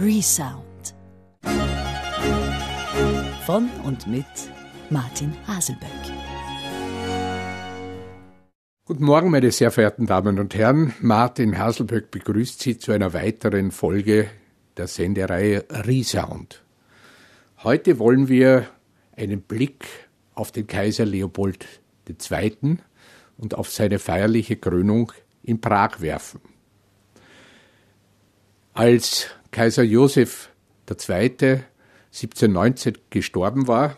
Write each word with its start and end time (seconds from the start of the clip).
Resound. 0.00 0.94
Von 3.44 3.68
und 3.84 4.06
mit 4.06 4.26
Martin 4.90 5.32
Haselböck. 5.44 5.88
Guten 8.84 9.04
Morgen, 9.04 9.32
meine 9.32 9.50
sehr 9.50 9.72
verehrten 9.72 10.06
Damen 10.06 10.38
und 10.38 10.54
Herren. 10.54 10.94
Martin 11.00 11.58
Haselböck 11.58 12.12
begrüßt 12.12 12.62
Sie 12.62 12.78
zu 12.78 12.92
einer 12.92 13.12
weiteren 13.12 13.72
Folge 13.72 14.30
der 14.76 14.86
Sendereihe 14.86 15.64
Resound. 15.68 16.62
Heute 17.64 17.98
wollen 17.98 18.28
wir 18.28 18.68
einen 19.16 19.40
Blick 19.40 19.84
auf 20.32 20.52
den 20.52 20.68
Kaiser 20.68 21.06
Leopold 21.06 21.66
II. 22.08 22.76
und 23.36 23.54
auf 23.56 23.68
seine 23.68 23.98
feierliche 23.98 24.54
Krönung 24.54 25.10
in 25.42 25.60
Prag 25.60 26.00
werfen. 26.00 26.40
Als 28.78 29.26
Kaiser 29.50 29.82
Josef 29.82 30.50
II. 30.88 31.64
1719 32.12 32.96
gestorben 33.10 33.66
war, 33.66 33.96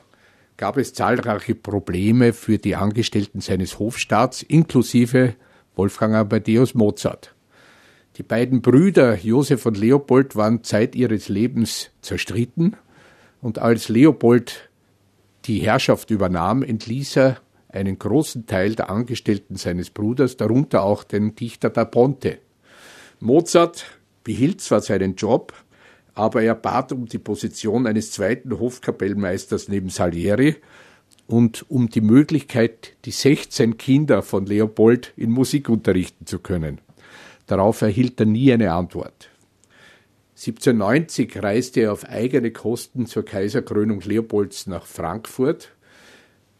gab 0.57 0.79
es 0.79 0.95
zahlreiche 0.95 1.55
Probleme 1.55 2.33
für 2.33 2.57
die 2.57 2.77
Angestellten 2.77 3.43
seines 3.43 3.79
Hofstaats, 3.79 4.43
inklusive 4.43 5.35
Wolfgang 5.77 6.15
Amadeus 6.15 6.73
Mozart. 6.73 7.35
Die 8.17 8.23
beiden 8.23 8.63
Brüder 8.63 9.17
Josef 9.17 9.67
und 9.67 9.77
Leopold 9.77 10.35
waren 10.35 10.65
Zeit 10.65 10.95
ihres 10.95 11.29
Lebens 11.29 11.91
zerstritten 12.01 12.75
und 13.43 13.59
als 13.59 13.91
Leopold 13.91 14.71
die 15.45 15.59
Herrschaft 15.59 16.11
übernahm, 16.11 16.63
entließ 16.63 17.19
er 17.19 17.37
einen 17.69 17.99
großen 17.99 18.47
Teil 18.47 18.77
der 18.77 18.89
Angestellten 18.89 19.57
seines 19.57 19.91
Bruders, 19.91 20.39
darunter 20.39 20.85
auch 20.85 21.05
den 21.05 21.35
Dichter 21.35 21.69
da 21.69 21.85
Ponte. 21.85 22.39
Mozart 23.19 24.00
behielt 24.25 24.61
zwar 24.61 24.81
seinen 24.81 25.15
Job, 25.15 25.53
aber 26.15 26.43
er 26.43 26.55
bat 26.55 26.93
um 26.93 27.07
die 27.07 27.19
Position 27.19 27.87
eines 27.87 28.13
zweiten 28.13 28.59
Hofkapellmeisters 28.59 29.69
neben 29.69 29.89
Salieri 29.89 30.57
und 31.27 31.65
um 31.71 31.89
die 31.89 32.01
Möglichkeit, 32.01 32.97
die 33.05 33.13
16 33.13 33.79
Kinder 33.79 34.23
von 34.23 34.47
Leopold 34.47 35.13
in 35.17 35.31
Musik 35.31 35.69
unterrichten 35.69 36.27
zu 36.27 36.39
können. 36.39 36.81
Darauf 37.47 37.83
erhielt 37.83 38.21
er 38.21 38.27
nie 38.27 38.53
eine 38.53 38.73
Antwort. 38.73 39.29
1790 40.37 41.43
reiste 41.43 41.81
er 41.81 41.93
auf 41.93 42.05
eigene 42.05 42.51
Kosten 42.51 43.07
zur 43.07 43.25
Kaiserkrönung 43.25 44.01
Leopolds 44.01 44.67
nach 44.67 44.87
Frankfurt. 44.87 45.71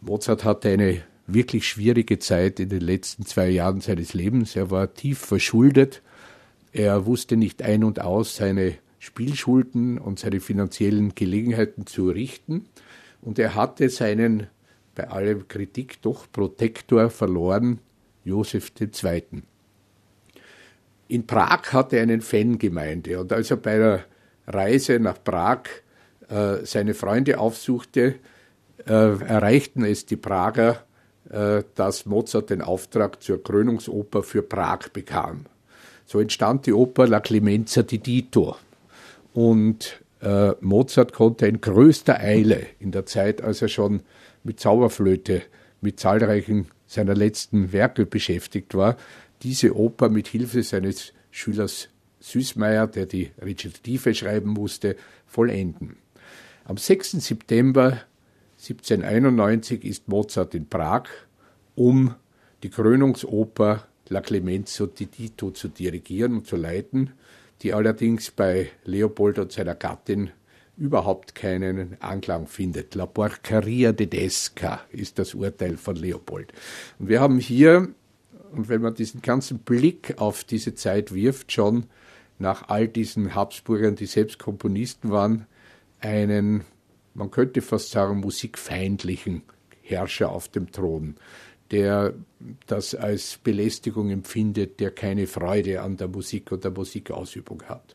Mozart 0.01 0.45
hatte 0.45 0.69
eine 0.69 1.03
wirklich 1.27 1.67
schwierige 1.67 2.19
Zeit 2.19 2.61
in 2.61 2.69
den 2.69 2.83
letzten 2.83 3.25
zwei 3.25 3.49
Jahren 3.49 3.81
seines 3.81 4.15
Lebens. 4.15 4.55
Er 4.57 4.71
war 4.71 4.93
tief 4.93 5.19
verschuldet. 5.19 6.03
Er 6.73 7.07
wusste 7.07 7.37
nicht 7.37 7.63
ein 7.63 7.85
und 7.85 8.01
aus 8.01 8.37
seine 8.37 8.75
Spielschulden 8.99 9.99
und 9.99 10.19
seine 10.19 10.41
finanziellen 10.41 11.15
Gelegenheiten 11.15 11.87
zu 11.87 12.11
richten. 12.11 12.67
Und 13.23 13.39
er 13.39 13.55
hatte 13.55 13.89
seinen, 13.89 14.47
bei 14.95 15.09
aller 15.09 15.35
Kritik 15.37 16.01
doch, 16.03 16.27
Protektor 16.31 17.11
verloren, 17.11 17.81
Josef 18.25 18.73
II. 18.79 19.43
In 21.09 21.27
Prag 21.27 21.73
hatte 21.73 21.97
er 21.97 22.03
eine 22.03 22.21
Fangemeinde 22.21 23.19
und 23.19 23.33
als 23.33 23.51
er 23.51 23.57
bei 23.57 23.79
der 23.79 24.05
Reise 24.47 25.01
nach 25.01 25.23
Prag 25.23 25.63
äh, 26.29 26.65
seine 26.65 26.95
Freunde 26.95 27.39
aufsuchte, 27.39 28.17
äh, 28.87 28.93
erreichten 28.93 29.85
es 29.85 30.07
die 30.07 30.17
Prager, 30.17 30.85
äh, 31.29 31.65
dass 31.75 32.07
Mozart 32.07 32.51
den 32.51 32.63
Auftrag 32.63 33.23
zur 33.23 33.43
Krönungsoper 33.43 34.23
für 34.23 34.43
Prag 34.43 34.91
bekam. 34.93 35.47
So 36.11 36.19
entstand 36.19 36.67
die 36.67 36.73
Oper 36.73 37.07
La 37.07 37.21
Clemenza 37.21 37.85
di 37.85 37.99
Dito. 37.99 38.57
Und 39.33 40.03
äh, 40.21 40.51
Mozart 40.61 41.13
konnte 41.13 41.47
in 41.47 41.61
größter 41.61 42.19
Eile 42.19 42.67
in 42.81 42.91
der 42.91 43.07
Zeit, 43.07 43.43
als 43.43 43.63
er 43.63 43.69
schon 43.69 44.03
mit 44.43 44.59
Zauberflöte, 44.59 45.43
mit 45.81 46.01
zahlreichen 46.01 46.67
seiner 46.85 47.15
letzten 47.15 47.73
Werke 47.73 48.07
beschäftigt 48.07 48.75
war, 48.75 48.97
diese 49.43 49.77
Oper 49.77 50.09
mit 50.09 50.27
Hilfe 50.27 50.65
seines 50.65 51.13
Schülers 51.31 51.91
Süßmeier, 52.19 52.89
der 52.89 53.07
die 53.07 53.31
Rezitative 53.41 54.13
schreiben 54.13 54.51
musste, 54.51 54.97
vollenden. 55.27 55.97
Am 56.65 56.77
6. 56.77 57.13
September 57.25 58.01
1791 58.59 59.85
ist 59.85 60.09
Mozart 60.09 60.57
in 60.57 60.69
Prag, 60.69 61.05
um 61.77 62.17
die 62.65 62.71
Krönungsoper 62.71 63.85
La 64.11 64.21
Clemenzo 64.21 64.87
di 64.87 65.07
Tito 65.07 65.53
zu 65.53 65.69
dirigieren 65.69 66.35
und 66.35 66.47
zu 66.47 66.57
leiten, 66.57 67.13
die 67.63 67.73
allerdings 67.73 68.31
bei 68.31 68.71
Leopold 68.85 69.39
und 69.39 69.53
seiner 69.53 69.75
Gattin 69.75 70.31
überhaupt 70.77 71.35
keinen 71.35 71.97
Anklang 72.01 72.47
findet. 72.47 72.95
La 72.95 73.07
Porcaria 73.07 73.93
tedesca 73.93 74.81
ist 74.91 75.19
das 75.19 75.35
Urteil 75.35 75.77
von 75.77 75.97
Leopold. 75.97 76.53
Und 76.99 77.09
wir 77.09 77.21
haben 77.21 77.39
hier 77.39 77.89
und 78.53 78.69
wenn 78.69 78.83
man 78.83 78.95
diesen 78.95 79.23
ganzen 79.23 79.61
Blick 79.61 80.15
auf 80.19 80.45
diese 80.45 80.75
Zeit 80.75 81.15
wirft, 81.15 81.53
schon 81.53 81.87
nach 82.39 82.69
all 82.69 82.89
diesen 82.89 83.35
Habsburgern, 83.35 83.97
die 83.97 84.07
selbst 84.07 84.39
Komponisten 84.39 85.11
waren, 85.11 85.47
einen, 86.01 86.65
man 87.15 87.31
könnte 87.31 87.61
fast 87.61 87.91
sagen, 87.91 88.19
musikfeindlichen 88.19 89.43
Herrscher 89.83 90.31
auf 90.31 90.49
dem 90.49 90.73
Thron, 90.73 91.17
der 91.71 92.15
das 92.67 92.95
als 92.95 93.39
Belästigung 93.43 94.11
empfindet, 94.11 94.81
der 94.81 94.91
keine 94.91 95.27
Freude 95.27 95.83
an 95.83 95.97
der 95.97 96.09
Musik 96.09 96.51
und 96.53 96.65
der 96.65 96.71
Musikausübung 96.71 97.63
hat. 97.65 97.95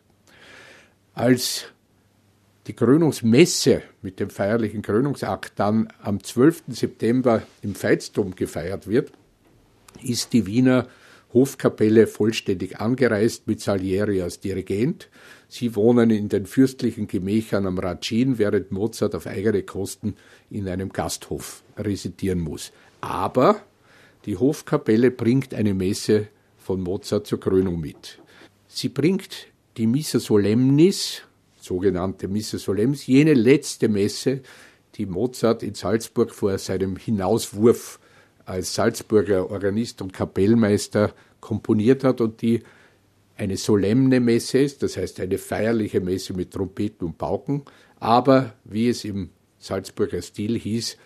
Als 1.13 1.65
die 2.67 2.73
Krönungsmesse 2.73 3.83
mit 4.01 4.19
dem 4.19 4.29
feierlichen 4.29 4.81
Krönungsakt 4.81 5.53
dann 5.57 5.87
am 6.01 6.23
12. 6.23 6.63
September 6.69 7.43
im 7.61 7.75
Veitsdom 7.75 8.35
gefeiert 8.35 8.87
wird, 8.87 9.11
ist 10.01 10.33
die 10.33 10.45
Wiener 10.45 10.87
Hofkapelle 11.33 12.07
vollständig 12.07 12.79
angereist 12.79 13.45
mit 13.45 13.59
Salieri 13.59 14.21
als 14.21 14.39
Dirigent. 14.39 15.09
Sie 15.49 15.75
wohnen 15.75 16.09
in 16.09 16.29
den 16.29 16.45
fürstlichen 16.45 17.07
Gemächern 17.07 17.67
am 17.67 17.77
Ratschin, 17.77 18.37
während 18.37 18.71
Mozart 18.71 19.15
auf 19.15 19.27
eigene 19.27 19.63
Kosten 19.63 20.15
in 20.49 20.67
einem 20.67 20.89
Gasthof 20.89 21.63
residieren 21.77 22.39
muss. 22.39 22.71
Aber 23.05 23.61
die 24.25 24.35
Hofkapelle 24.35 25.11
bringt 25.11 25.53
eine 25.53 25.75
Messe 25.75 26.27
von 26.57 26.81
Mozart 26.81 27.27
zur 27.27 27.39
Krönung 27.39 27.79
mit. 27.79 28.19
Sie 28.67 28.89
bringt 28.89 29.47
die 29.77 29.85
Missa 29.85 30.17
Solemnis, 30.17 31.21
sogenannte 31.55 32.27
Missa 32.27 32.57
Solemnis, 32.57 33.05
jene 33.05 33.35
letzte 33.35 33.89
Messe, 33.89 34.41
die 34.95 35.05
Mozart 35.05 35.61
in 35.61 35.75
Salzburg 35.75 36.33
vor 36.33 36.57
seinem 36.57 36.95
Hinauswurf 36.95 37.99
als 38.43 38.73
Salzburger 38.73 39.51
Organist 39.51 40.01
und 40.01 40.11
Kapellmeister 40.11 41.13
komponiert 41.41 42.03
hat 42.03 42.21
und 42.21 42.41
die 42.41 42.63
eine 43.37 43.57
solemne 43.57 44.19
Messe 44.19 44.59
ist, 44.59 44.81
das 44.81 44.97
heißt 44.97 45.19
eine 45.19 45.37
feierliche 45.37 46.01
Messe 46.01 46.33
mit 46.33 46.51
Trompeten 46.51 47.05
und 47.05 47.19
Pauken, 47.19 47.65
aber 47.99 48.55
wie 48.63 48.89
es 48.89 49.05
im 49.05 49.29
Salzburger 49.59 50.23
Stil 50.23 50.57
hieß, 50.57 50.97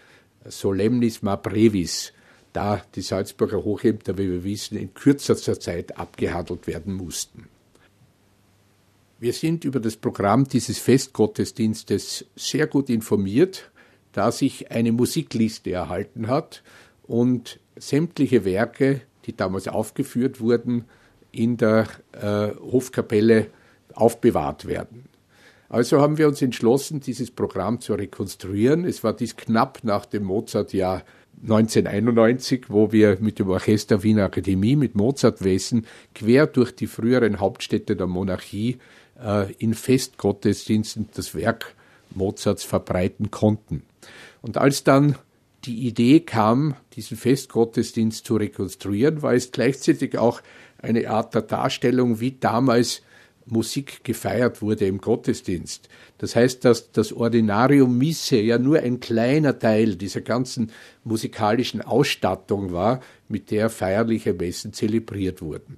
Solemnis 0.45 1.21
ma 1.21 1.35
brevis, 1.35 2.13
da 2.53 2.81
die 2.95 3.01
Salzburger 3.01 3.63
Hochämter, 3.63 4.17
wie 4.17 4.29
wir 4.29 4.43
wissen, 4.43 4.77
in 4.77 4.93
kürzester 4.93 5.59
Zeit 5.59 5.97
abgehandelt 5.97 6.67
werden 6.67 6.93
mussten. 6.93 7.47
Wir 9.19 9.33
sind 9.33 9.65
über 9.65 9.79
das 9.79 9.97
Programm 9.97 10.45
dieses 10.47 10.79
Festgottesdienstes 10.79 12.25
sehr 12.35 12.67
gut 12.67 12.89
informiert, 12.89 13.69
da 14.13 14.31
sich 14.31 14.71
eine 14.71 14.91
Musikliste 14.91 15.71
erhalten 15.71 16.27
hat, 16.27 16.63
und 17.03 17.59
sämtliche 17.75 18.45
Werke, 18.45 19.01
die 19.25 19.35
damals 19.35 19.67
aufgeführt 19.67 20.39
wurden, 20.39 20.85
in 21.31 21.57
der 21.57 21.87
äh, 22.11 22.55
Hofkapelle 22.59 23.47
aufbewahrt 23.93 24.67
werden. 24.67 25.05
Also 25.69 26.01
haben 26.01 26.17
wir 26.17 26.27
uns 26.27 26.41
entschlossen, 26.41 26.99
dieses 26.99 27.29
Programm 27.29 27.79
zu 27.79 27.93
rekonstruieren. 27.93 28.85
Es 28.85 29.03
war 29.03 29.13
dies 29.13 29.35
knapp 29.35 29.83
nach 29.83 30.07
dem 30.07 30.23
Mozartjahr 30.23 31.03
1991, 31.43 32.65
wo 32.69 32.91
wir 32.91 33.17
mit 33.21 33.37
dem 33.37 33.49
Orchester 33.49 34.01
Wiener 34.01 34.25
Akademie 34.25 34.75
mit 34.75 34.95
Mozartwesen 34.95 35.85
quer 36.15 36.47
durch 36.47 36.75
die 36.75 36.87
früheren 36.87 37.39
Hauptstädte 37.39 37.95
der 37.95 38.07
Monarchie 38.07 38.79
äh, 39.23 39.53
in 39.53 39.75
Festgottesdiensten 39.75 41.09
das 41.13 41.35
Werk 41.35 41.75
Mozarts 42.15 42.63
verbreiten 42.63 43.29
konnten. 43.29 43.83
Und 44.41 44.57
als 44.57 44.83
dann 44.83 45.15
die 45.65 45.87
Idee 45.87 46.21
kam, 46.21 46.75
diesen 46.93 47.15
Festgottesdienst 47.15 48.25
zu 48.25 48.37
rekonstruieren, 48.37 49.21
war 49.21 49.33
es 49.33 49.51
gleichzeitig 49.51 50.17
auch 50.17 50.41
eine 50.81 51.09
Art 51.09 51.35
der 51.35 51.43
Darstellung, 51.43 52.19
wie 52.19 52.31
damals 52.31 53.03
Musik 53.51 54.03
gefeiert 54.03 54.61
wurde 54.61 54.85
im 54.85 54.99
Gottesdienst. 54.99 55.89
Das 56.17 56.35
heißt, 56.35 56.65
dass 56.65 56.91
das 56.91 57.13
Ordinarium 57.13 57.97
Misse 57.97 58.37
ja 58.37 58.57
nur 58.57 58.79
ein 58.79 58.99
kleiner 58.99 59.57
Teil 59.57 59.95
dieser 59.95 60.21
ganzen 60.21 60.71
musikalischen 61.03 61.81
Ausstattung 61.81 62.71
war, 62.71 63.01
mit 63.27 63.51
der 63.51 63.69
feierliche 63.69 64.33
Messen 64.33 64.73
zelebriert 64.73 65.41
wurden. 65.41 65.77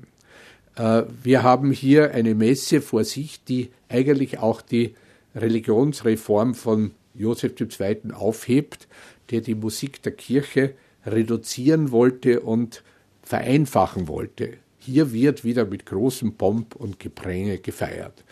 Äh, 0.76 1.04
wir 1.24 1.44
haben 1.44 1.72
hier 1.72 2.12
eine 2.12 2.36
Messe 2.36 2.82
vor 2.82 3.04
sich, 3.04 3.44
die 3.44 3.70
eigentlich 3.90 4.40
auch 4.40 4.62
die 4.62 4.96
Religionsreform 5.36 6.56
von 6.56 6.92
Josef 7.14 7.54
II. 7.60 8.14
aufhebt, 8.14 8.88
der 9.30 9.42
die 9.42 9.56
Musik 9.56 10.02
der 10.02 10.14
Kirche 10.14 10.74
reduzieren 11.06 11.92
wollte 11.92 12.42
und 12.42 12.84
vereinfachen 13.24 14.08
wollte. 14.08 14.58
Hier 14.84 15.14
wird 15.14 15.44
wieder 15.44 15.66
mit 15.66 15.86
großem 15.86 16.34
Pomp 16.34 16.76
und 16.76 17.00
Gepränge 17.00 17.60
gefeiert. 17.60 18.24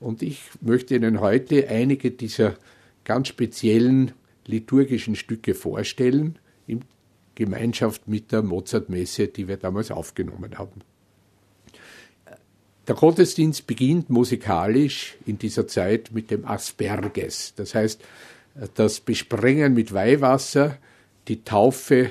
Und 0.00 0.22
ich 0.22 0.40
möchte 0.60 0.96
Ihnen 0.96 1.20
heute 1.20 1.68
einige 1.68 2.10
dieser 2.10 2.56
ganz 3.04 3.28
speziellen 3.28 4.12
liturgischen 4.46 5.16
Stücke 5.16 5.54
vorstellen, 5.54 6.38
in 6.66 6.84
Gemeinschaft 7.34 8.08
mit 8.08 8.32
der 8.32 8.42
Mozartmesse, 8.42 9.28
die 9.28 9.48
wir 9.48 9.58
damals 9.58 9.90
aufgenommen 9.90 10.58
haben. 10.58 10.80
Der 12.86 12.94
Gottesdienst 12.94 13.66
beginnt 13.66 14.08
musikalisch 14.08 15.16
in 15.26 15.38
dieser 15.38 15.66
Zeit 15.68 16.10
mit 16.12 16.30
dem 16.30 16.46
Asperges, 16.46 17.52
das 17.54 17.74
heißt 17.74 18.00
das 18.74 19.00
Besprengen 19.00 19.74
mit 19.74 19.92
Weihwasser, 19.92 20.78
die 21.28 21.44
Taufe, 21.44 22.10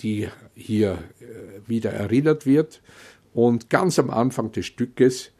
die 0.00 0.28
hier 0.54 0.92
äh, 1.20 1.68
wieder 1.68 1.92
erinnert 1.92 2.46
wird. 2.46 2.80
Und 3.34 3.68
ganz 3.68 3.98
am 3.98 4.10
Anfang 4.10 4.52
des 4.52 4.64
Stückes, 4.64 5.32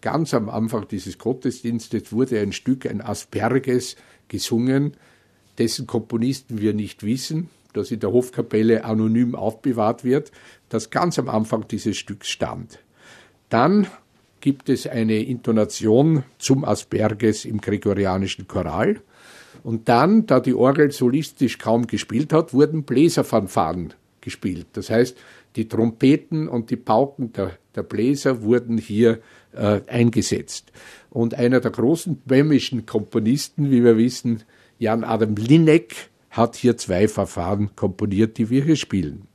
ganz 0.00 0.34
am 0.34 0.48
Anfang 0.48 0.88
dieses 0.88 1.18
Gottesdienstes 1.18 2.12
wurde 2.12 2.40
ein 2.40 2.52
Stück, 2.52 2.86
ein 2.86 3.00
Asperges, 3.00 3.96
gesungen, 4.28 4.96
dessen 5.58 5.86
Komponisten 5.86 6.60
wir 6.60 6.72
nicht 6.72 7.04
wissen, 7.04 7.50
das 7.74 7.90
in 7.90 8.00
der 8.00 8.10
Hofkapelle 8.10 8.84
anonym 8.84 9.34
aufbewahrt 9.34 10.02
wird, 10.02 10.32
das 10.70 10.90
ganz 10.90 11.18
am 11.18 11.28
Anfang 11.28 11.68
dieses 11.68 11.98
Stücks 11.98 12.30
stand. 12.30 12.78
Dann 13.50 13.86
gibt 14.40 14.68
es 14.68 14.86
eine 14.86 15.22
Intonation 15.22 16.24
zum 16.38 16.64
Asperges 16.64 17.44
im 17.44 17.60
gregorianischen 17.60 18.48
Choral. 18.48 19.00
Und 19.62 19.88
dann, 19.88 20.26
da 20.26 20.40
die 20.40 20.54
Orgel 20.54 20.90
solistisch 20.90 21.58
kaum 21.58 21.86
gespielt 21.86 22.32
hat, 22.32 22.52
wurden 22.52 22.82
Bläserfanfaren 22.82 23.94
gespielt. 24.20 24.66
Das 24.72 24.90
heißt, 24.90 25.16
die 25.56 25.68
Trompeten 25.68 26.48
und 26.48 26.70
die 26.70 26.76
Pauken 26.76 27.32
der, 27.32 27.52
der 27.74 27.82
Bläser 27.82 28.42
wurden 28.42 28.78
hier 28.78 29.20
äh, 29.52 29.80
eingesetzt. 29.86 30.72
Und 31.10 31.34
einer 31.34 31.60
der 31.60 31.70
großen 31.70 32.16
böhmischen 32.24 32.86
Komponisten, 32.86 33.70
wie 33.70 33.84
wir 33.84 33.96
wissen, 33.98 34.42
Jan 34.78 35.04
Adam 35.04 35.36
Linek, 35.36 35.94
hat 36.30 36.56
hier 36.56 36.76
zwei 36.78 37.08
Verfahren 37.08 37.76
komponiert, 37.76 38.38
die 38.38 38.48
wir 38.48 38.64
hier 38.64 38.76
spielen. 38.76 39.28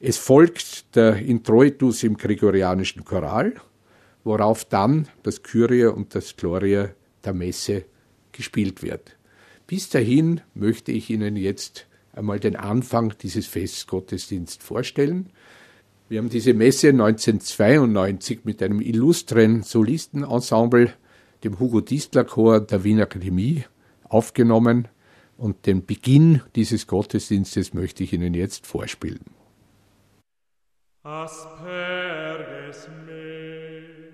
Es 0.00 0.16
folgt 0.16 0.94
der 0.96 1.16
Introitus 1.16 2.02
im 2.04 2.16
gregorianischen 2.16 3.04
Choral, 3.04 3.54
worauf 4.24 4.64
dann 4.64 5.08
das 5.22 5.42
Kyrie 5.42 5.86
und 5.86 6.14
das 6.14 6.36
Gloria 6.36 6.90
der 7.24 7.34
Messe 7.34 7.84
gespielt 8.32 8.82
wird. 8.82 9.16
Bis 9.66 9.90
dahin 9.90 10.40
möchte 10.54 10.92
ich 10.92 11.10
Ihnen 11.10 11.36
jetzt 11.36 11.87
einmal 12.18 12.40
den 12.40 12.56
Anfang 12.56 13.14
dieses 13.22 13.46
Festgottesdienstes 13.46 14.64
vorstellen. 14.64 15.30
Wir 16.08 16.18
haben 16.18 16.28
diese 16.28 16.52
Messe 16.52 16.88
1992 16.88 18.40
mit 18.44 18.62
einem 18.62 18.80
illustren 18.80 19.62
Solistenensemble, 19.62 20.92
dem 21.44 21.60
Hugo 21.60 21.80
Distler 21.80 22.24
Chor 22.24 22.60
der 22.60 22.82
Wiener 22.82 23.04
Akademie, 23.04 23.64
aufgenommen 24.04 24.88
und 25.36 25.66
den 25.66 25.86
Beginn 25.86 26.42
dieses 26.56 26.86
Gottesdienstes 26.86 27.72
möchte 27.72 28.02
ich 28.02 28.12
Ihnen 28.12 28.34
jetzt 28.34 28.66
vorspielen. 28.66 29.20
Asperges 31.04 32.88
et 33.08 34.07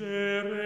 miserere. 0.00 0.59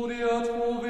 Gloria 0.00 0.40
Tuo 0.40 0.80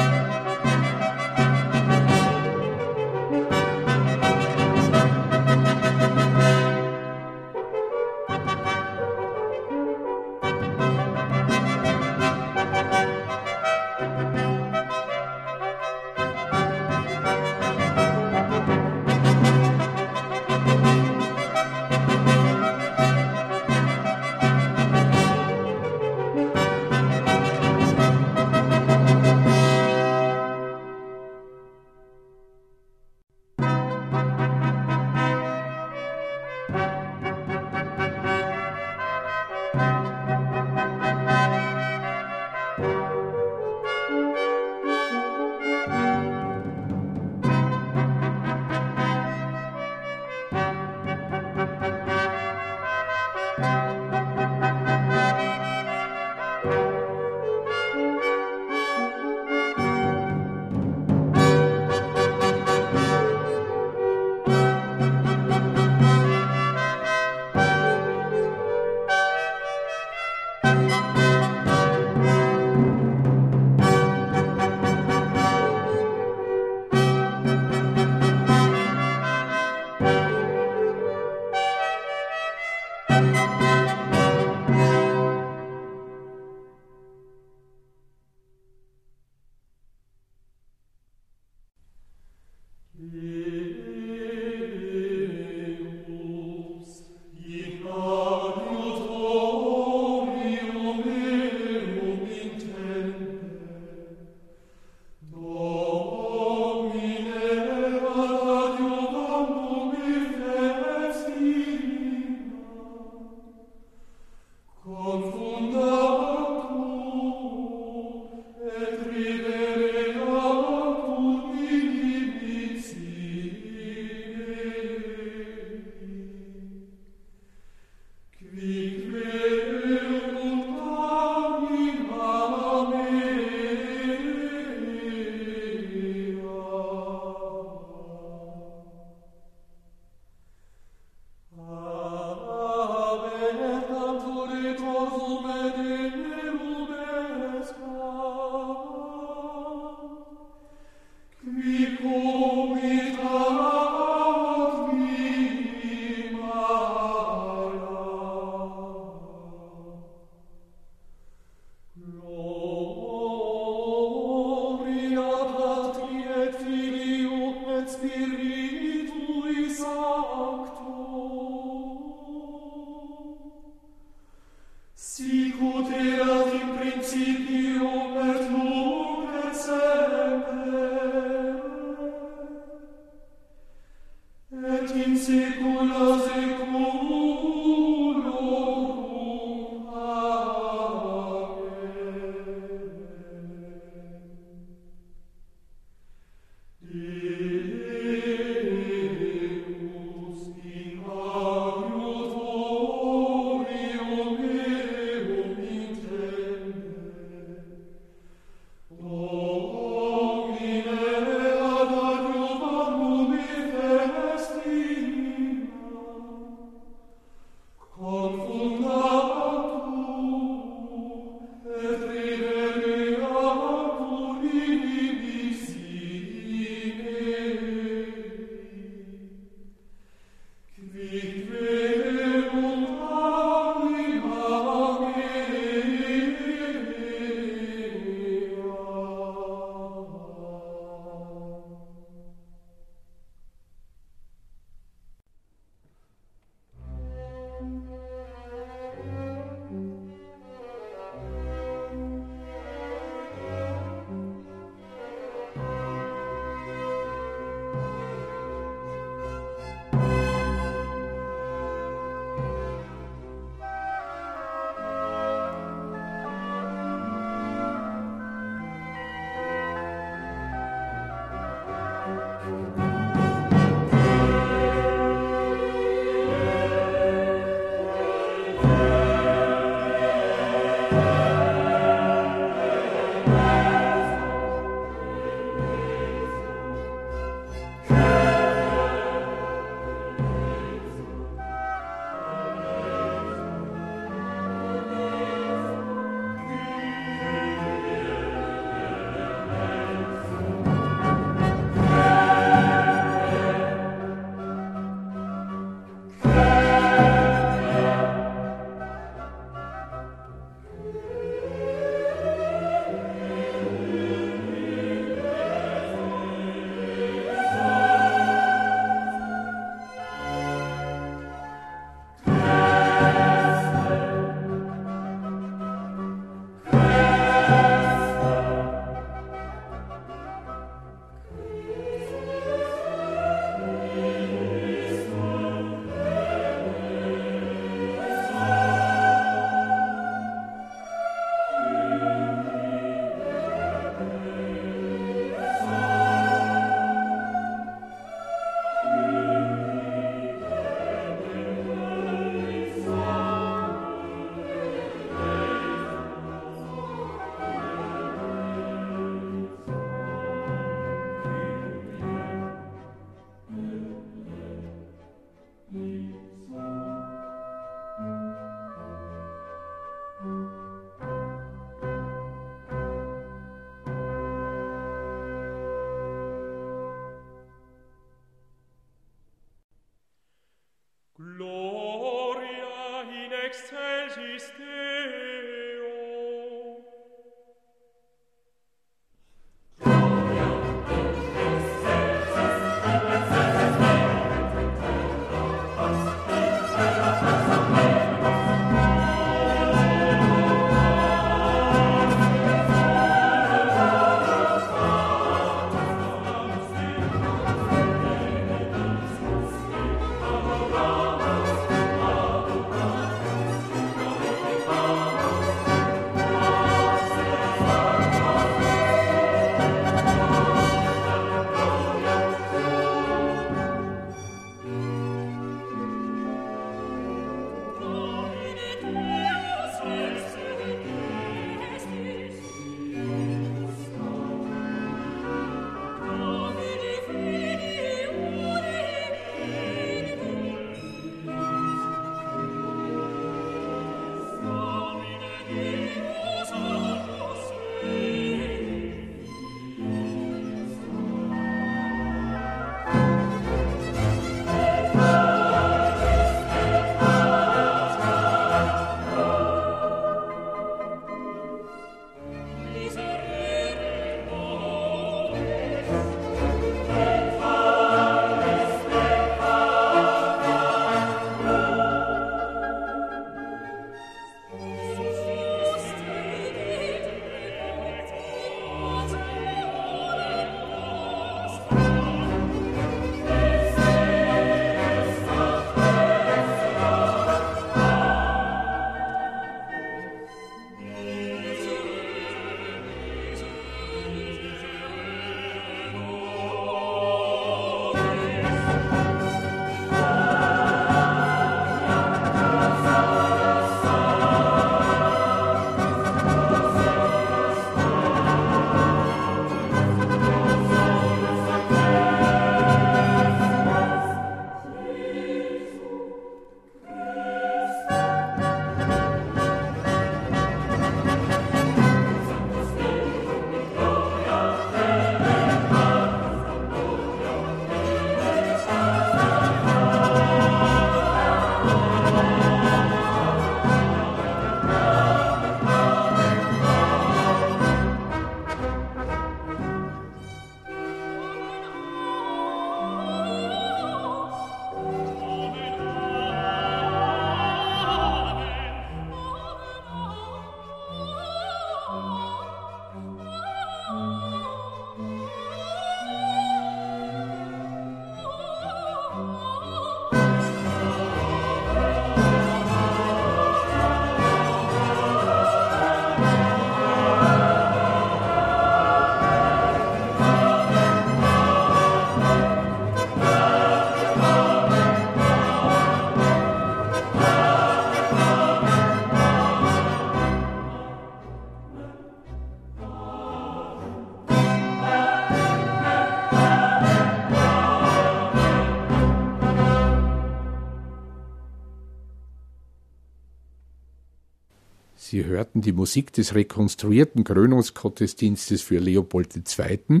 Sie 595.08 595.24
hörten 595.24 595.60
die 595.60 595.70
Musik 595.70 596.12
des 596.12 596.34
rekonstruierten 596.34 597.22
Krönungsgottesdienstes 597.22 598.60
für 598.60 598.80
Leopold 598.80 599.36
II., 599.36 600.00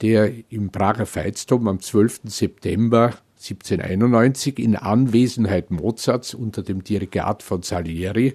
der 0.00 0.32
im 0.48 0.70
Prager 0.70 1.04
Veitsdom 1.04 1.68
am 1.68 1.80
12. 1.80 2.22
September 2.24 3.12
1791 3.36 4.58
in 4.58 4.76
Anwesenheit 4.76 5.70
Mozarts 5.70 6.32
unter 6.32 6.62
dem 6.62 6.82
Dirigat 6.82 7.42
von 7.42 7.60
Salieri 7.62 8.34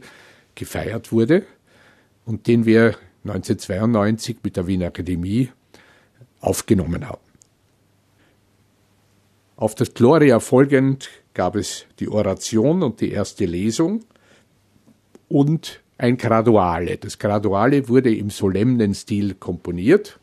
gefeiert 0.53 1.11
wurde 1.11 1.47
und 2.25 2.45
den 2.45 2.67
wir 2.67 2.95
1992 3.23 4.37
mit 4.43 4.55
der 4.55 4.67
Wiener 4.67 4.85
Akademie 4.85 5.49
aufgenommen 6.41 7.09
haben. 7.09 7.25
Auf 9.55 9.73
das 9.73 9.95
Gloria 9.95 10.39
folgend 10.41 11.09
gab 11.33 11.55
es 11.55 11.87
die 11.97 12.07
Oration 12.07 12.83
und 12.83 13.01
die 13.01 13.09
erste 13.09 13.45
Lesung 13.45 14.05
und 15.27 15.81
ein 15.97 16.17
Graduale. 16.17 16.97
Das 16.97 17.19
Graduale 17.19 17.87
wurde 17.89 18.13
im 18.13 18.29
solemnen 18.29 18.93
Stil 18.93 19.35
komponiert. 19.35 20.19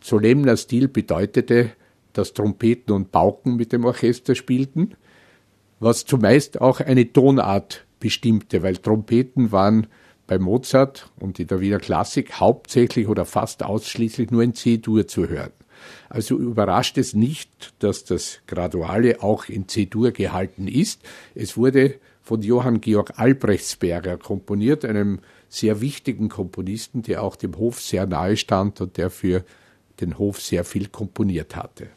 Solemner 0.00 0.56
Stil 0.56 0.88
bedeutete, 0.88 1.70
dass 2.12 2.32
Trompeten 2.32 2.94
und 2.94 3.10
Pauken 3.10 3.56
mit 3.56 3.72
dem 3.72 3.84
Orchester 3.84 4.34
spielten, 4.34 4.94
was 5.80 6.04
zumeist 6.04 6.60
auch 6.60 6.80
eine 6.80 7.12
Tonart 7.12 7.84
bestimmte, 7.98 8.62
weil 8.62 8.76
Trompeten 8.76 9.50
waren 9.50 9.86
bei 10.26 10.38
Mozart 10.38 11.10
und 11.18 11.38
in 11.40 11.48
der 11.48 11.60
Wiener 11.60 11.78
Klassik 11.78 12.40
hauptsächlich 12.40 13.08
oder 13.08 13.24
fast 13.24 13.62
ausschließlich 13.62 14.30
nur 14.30 14.42
in 14.42 14.54
C-Dur 14.54 15.06
zu 15.06 15.28
hören. 15.28 15.52
Also 16.08 16.38
überrascht 16.38 16.96
es 16.98 17.14
nicht, 17.14 17.74
dass 17.80 18.04
das 18.04 18.40
Graduale 18.46 19.22
auch 19.22 19.48
in 19.48 19.68
C-Dur 19.68 20.12
gehalten 20.12 20.68
ist. 20.68 21.02
Es 21.34 21.56
wurde 21.56 21.96
von 22.24 22.40
Johann 22.40 22.80
Georg 22.80 23.18
Albrechtsberger 23.18 24.16
komponiert, 24.16 24.84
einem 24.84 25.20
sehr 25.50 25.82
wichtigen 25.82 26.30
Komponisten, 26.30 27.02
der 27.02 27.22
auch 27.22 27.36
dem 27.36 27.56
Hof 27.58 27.82
sehr 27.82 28.06
nahe 28.06 28.38
stand 28.38 28.80
und 28.80 28.96
der 28.96 29.10
für 29.10 29.44
den 30.00 30.18
Hof 30.18 30.40
sehr 30.40 30.64
viel 30.64 30.88
komponiert 30.88 31.54
hatte. 31.54 31.88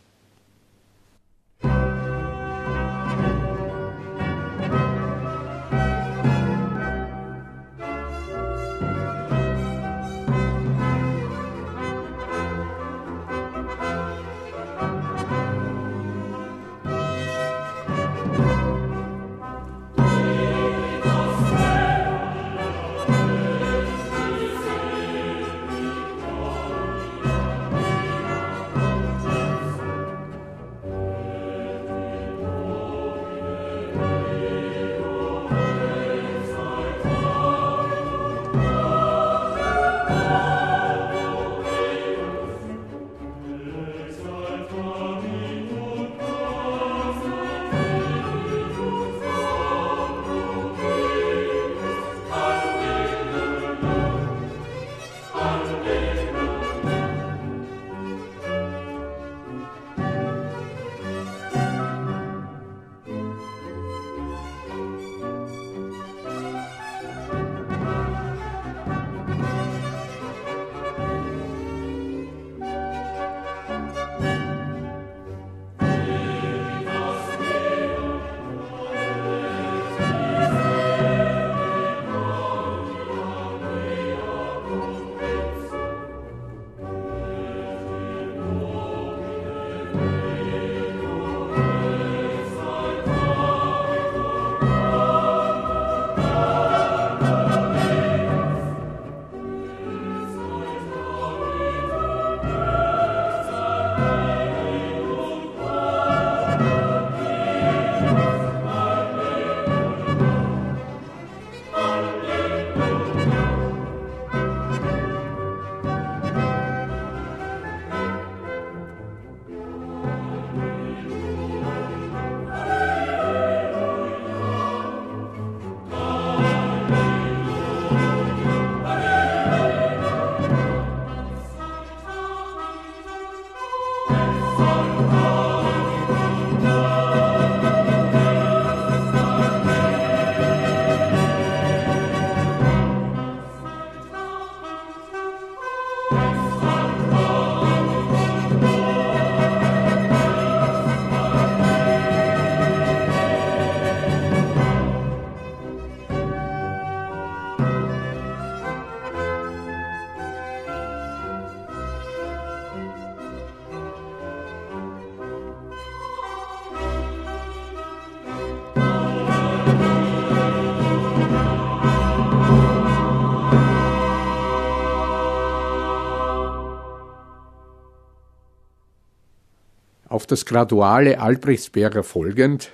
Das 180.28 180.46
graduale 180.46 181.22
Albrechtsberger 181.22 182.04
folgend 182.04 182.72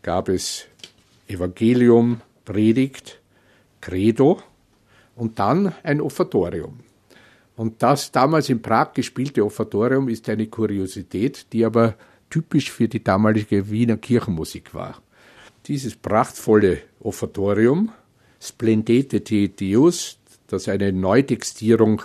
gab 0.00 0.30
es 0.30 0.64
Evangelium, 1.28 2.22
Predigt, 2.46 3.20
Credo 3.82 4.42
und 5.14 5.38
dann 5.38 5.74
ein 5.82 6.00
Offertorium. 6.00 6.80
Und 7.56 7.82
das 7.82 8.10
damals 8.10 8.48
in 8.48 8.62
Prag 8.62 8.94
gespielte 8.94 9.44
Offertorium 9.44 10.08
ist 10.08 10.30
eine 10.30 10.46
Kuriosität, 10.46 11.52
die 11.52 11.66
aber 11.66 11.94
typisch 12.30 12.70
für 12.70 12.88
die 12.88 13.04
damalige 13.04 13.68
Wiener 13.70 13.98
Kirchenmusik 13.98 14.72
war. 14.72 15.02
Dieses 15.66 15.96
prachtvolle 15.96 16.78
Offertorium, 17.00 17.92
Splendete 18.40 19.22
Te 19.22 19.50
Deus, 19.50 20.18
das 20.46 20.68
eine 20.68 20.90
Neutextierung 20.90 22.00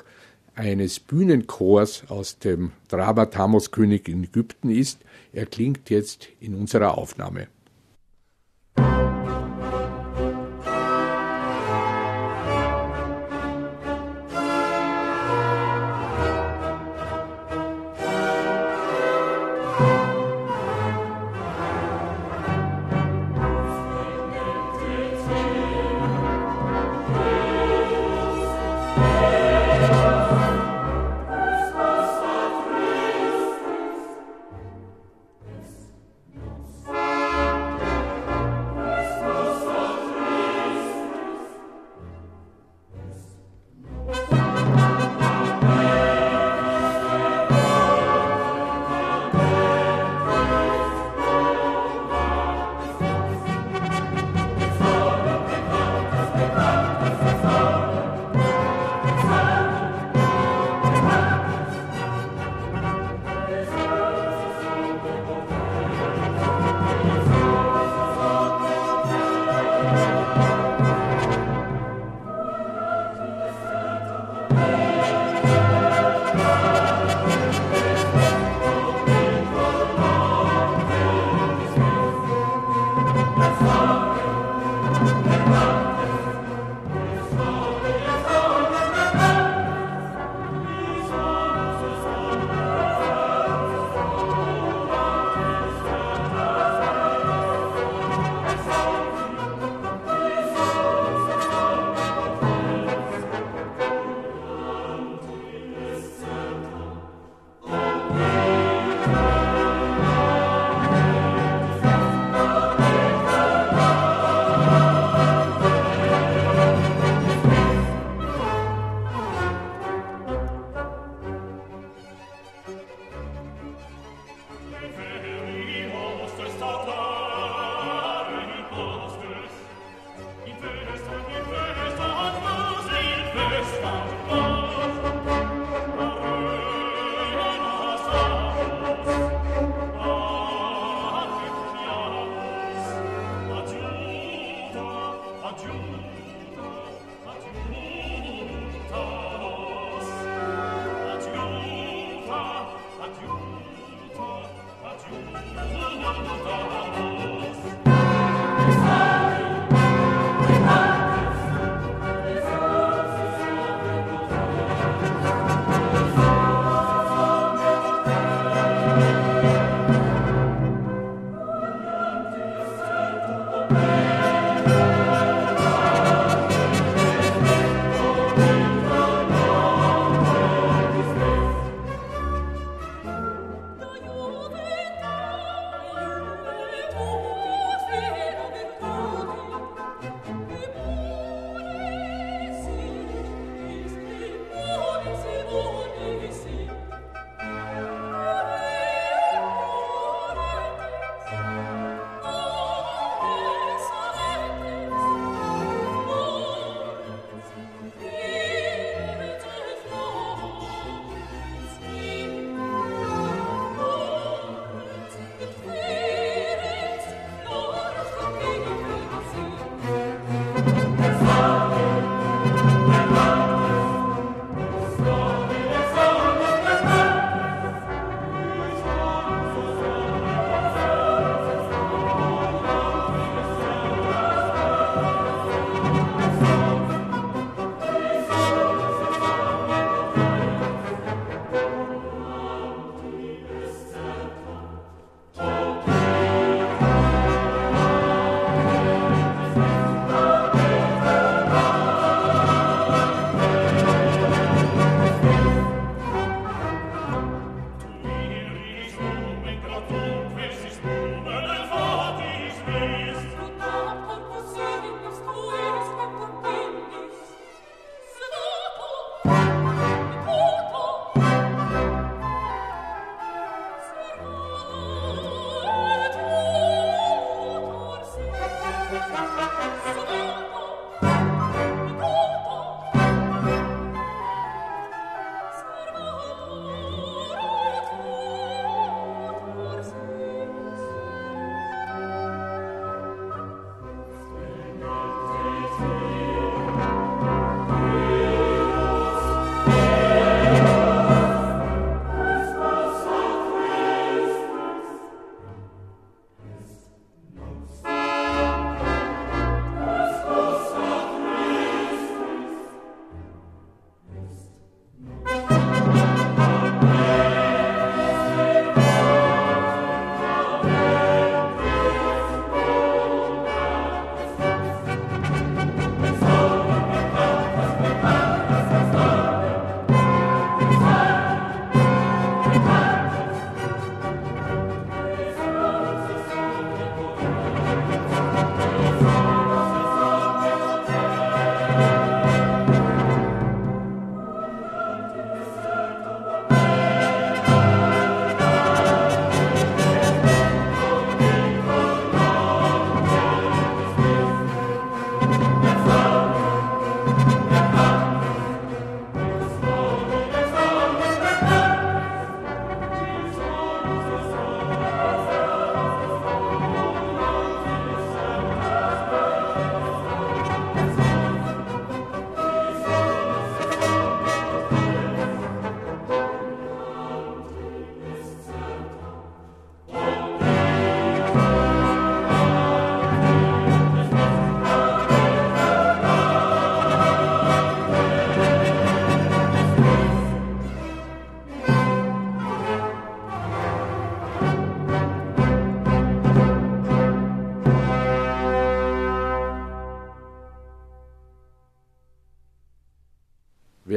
eines 0.59 0.99
Bühnenchors 0.99 2.03
aus 2.09 2.37
dem 2.37 2.73
Drama 2.89 3.27
Tamuskönig 3.27 4.09
in 4.09 4.25
Ägypten 4.25 4.69
ist, 4.69 4.99
erklingt 5.31 5.89
jetzt 5.89 6.27
in 6.41 6.53
unserer 6.53 6.97
Aufnahme. 6.97 7.47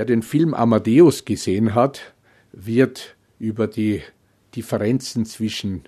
Wer 0.02 0.06
den 0.06 0.22
Film 0.22 0.52
Amadeus 0.52 1.24
gesehen 1.24 1.76
hat, 1.76 2.12
wird 2.50 3.14
über 3.38 3.68
die 3.68 4.02
Differenzen 4.56 5.26
zwischen 5.26 5.82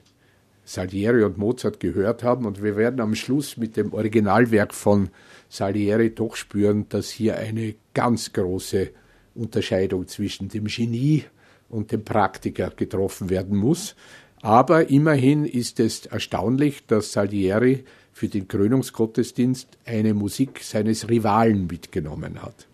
Salieri 0.64 1.24
und 1.24 1.36
Mozart 1.36 1.80
gehört 1.80 2.22
haben. 2.22 2.46
Und 2.46 2.62
wir 2.62 2.76
werden 2.76 3.00
am 3.00 3.16
Schluss 3.16 3.56
mit 3.56 3.76
dem 3.76 3.92
Originalwerk 3.92 4.72
von 4.72 5.08
Salieri 5.48 6.14
doch 6.14 6.36
spüren, 6.36 6.88
dass 6.90 7.10
hier 7.10 7.38
eine 7.38 7.74
ganz 7.92 8.32
große 8.32 8.90
Unterscheidung 9.34 10.06
zwischen 10.06 10.48
dem 10.48 10.66
Genie 10.66 11.24
und 11.68 11.90
dem 11.90 12.04
Praktiker 12.04 12.70
getroffen 12.70 13.30
werden 13.30 13.56
muss. 13.58 13.96
Aber 14.42 14.90
immerhin 14.90 15.44
ist 15.44 15.80
es 15.80 16.06
erstaunlich, 16.06 16.86
dass 16.86 17.10
Salieri 17.10 17.82
für 18.12 18.28
den 18.28 18.46
Krönungsgottesdienst 18.46 19.76
eine 19.84 20.14
Musik 20.14 20.60
seines 20.62 21.08
Rivalen 21.08 21.66
mitgenommen 21.66 22.40
hat. 22.40 22.68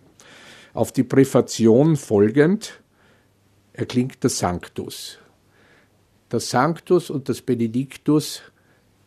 Auf 0.73 0.93
die 0.93 1.03
Präfation 1.03 1.97
folgend 1.97 2.81
erklingt 3.73 4.23
der 4.23 4.31
Sanctus. 4.31 5.19
Das 6.29 6.51
Sanctus 6.51 7.11
und 7.11 7.29
das 7.29 7.43
Benediktus 7.43 8.43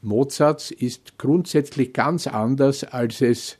Mozarts 0.01 0.71
ist 0.71 1.17
grundsätzlich 1.17 1.93
ganz 1.93 2.27
anders, 2.27 2.83
als 2.83 3.21
es 3.21 3.57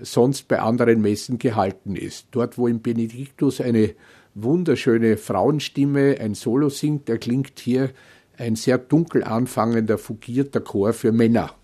sonst 0.00 0.46
bei 0.46 0.60
anderen 0.60 1.00
Messen 1.00 1.38
gehalten 1.38 1.96
ist. 1.96 2.28
Dort, 2.30 2.56
wo 2.56 2.68
im 2.68 2.80
Benediktus 2.80 3.60
eine 3.60 3.94
wunderschöne 4.34 5.16
Frauenstimme 5.16 6.16
ein 6.20 6.34
Solo 6.34 6.68
singt, 6.68 7.08
erklingt 7.08 7.58
hier 7.58 7.90
ein 8.38 8.54
sehr 8.54 8.78
dunkel 8.78 9.24
anfangender, 9.24 9.98
fugierter 9.98 10.60
Chor 10.60 10.92
für 10.92 11.10
Männer. 11.10 11.54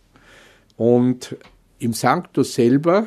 Und 0.77 1.37
im 1.79 1.93
Sanctus 1.93 2.55
selber, 2.55 3.07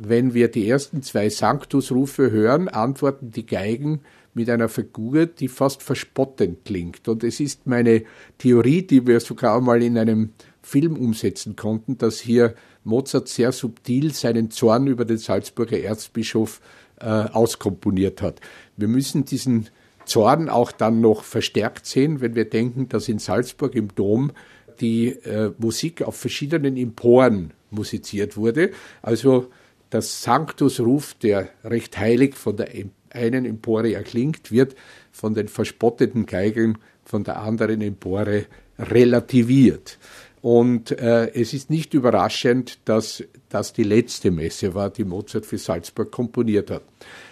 wenn 0.00 0.32
wir 0.32 0.48
die 0.48 0.68
ersten 0.68 1.02
zwei 1.02 1.28
Sanctusrufe 1.28 2.30
hören, 2.30 2.68
antworten 2.68 3.32
die 3.32 3.46
Geigen 3.46 4.00
mit 4.32 4.48
einer 4.48 4.68
Figur, 4.68 5.26
die 5.26 5.48
fast 5.48 5.82
verspottend 5.82 6.64
klingt. 6.64 7.08
Und 7.08 7.24
es 7.24 7.40
ist 7.40 7.66
meine 7.66 8.04
Theorie, 8.38 8.82
die 8.82 9.06
wir 9.06 9.18
sogar 9.18 9.60
mal 9.60 9.82
in 9.82 9.98
einem 9.98 10.30
Film 10.62 10.96
umsetzen 10.96 11.56
konnten, 11.56 11.98
dass 11.98 12.20
hier 12.20 12.54
Mozart 12.84 13.28
sehr 13.28 13.50
subtil 13.52 14.14
seinen 14.14 14.50
Zorn 14.50 14.86
über 14.86 15.04
den 15.04 15.18
Salzburger 15.18 15.80
Erzbischof 15.80 16.60
äh, 17.00 17.06
auskomponiert 17.06 18.22
hat. 18.22 18.40
Wir 18.76 18.88
müssen 18.88 19.24
diesen 19.24 19.68
Zorn 20.04 20.48
auch 20.48 20.70
dann 20.70 21.00
noch 21.00 21.24
verstärkt 21.24 21.86
sehen, 21.86 22.20
wenn 22.20 22.34
wir 22.34 22.48
denken, 22.48 22.88
dass 22.88 23.08
in 23.08 23.18
Salzburg 23.18 23.74
im 23.74 23.94
Dom 23.94 24.32
die 24.80 25.08
äh, 25.08 25.52
Musik 25.58 26.02
auf 26.02 26.16
verschiedenen 26.16 26.76
Emporen 26.76 27.52
musiziert 27.70 28.36
wurde. 28.36 28.70
Also 29.02 29.48
das 29.90 30.22
Sanctusruf, 30.22 31.14
der 31.14 31.48
recht 31.64 31.98
heilig 31.98 32.34
von 32.34 32.56
der 32.56 32.68
einen 33.10 33.44
Empore 33.44 33.94
erklingt, 33.94 34.50
wird 34.50 34.74
von 35.12 35.34
den 35.34 35.48
verspotteten 35.48 36.26
Geigeln 36.26 36.78
von 37.04 37.24
der 37.24 37.40
anderen 37.40 37.80
Empore 37.80 38.46
relativiert. 38.78 39.98
Und 40.40 40.92
äh, 40.92 41.32
es 41.32 41.52
ist 41.52 41.68
nicht 41.70 41.94
überraschend, 41.94 42.78
dass 42.84 43.24
das 43.48 43.72
die 43.72 43.82
letzte 43.82 44.30
Messe 44.30 44.74
war, 44.74 44.90
die 44.90 45.04
Mozart 45.04 45.46
für 45.46 45.58
Salzburg 45.58 46.12
komponiert 46.12 46.70
hat. 46.70 46.82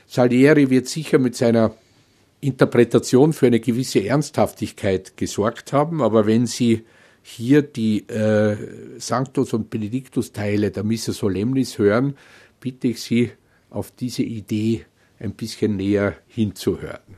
Salieri 0.06 0.70
wird 0.70 0.88
sicher 0.88 1.18
mit 1.18 1.36
seiner 1.36 1.72
Interpretation 2.40 3.32
für 3.32 3.46
eine 3.46 3.60
gewisse 3.60 4.04
Ernsthaftigkeit 4.04 5.16
gesorgt 5.16 5.72
haben, 5.72 6.02
aber 6.02 6.26
wenn 6.26 6.46
Sie 6.46 6.84
hier 7.22 7.62
die 7.62 8.08
äh, 8.08 8.56
Sanctus 8.98 9.52
und 9.52 9.68
Benedictus 9.68 10.32
Teile 10.32 10.70
der 10.70 10.84
Missa 10.84 11.12
Solemnis 11.12 11.78
hören, 11.78 12.16
bitte 12.66 12.88
ich 12.88 13.00
Sie, 13.00 13.30
auf 13.70 13.92
diese 13.92 14.24
Idee 14.24 14.86
ein 15.20 15.34
bisschen 15.34 15.76
näher 15.76 16.16
hinzuhören. 16.26 17.16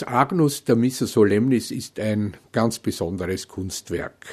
Das 0.00 0.08
Agnus 0.08 0.64
der 0.64 0.76
Missa 0.76 1.04
Solemnis 1.04 1.70
ist 1.70 2.00
ein 2.00 2.34
ganz 2.52 2.78
besonderes 2.78 3.48
Kunstwerk. 3.48 4.24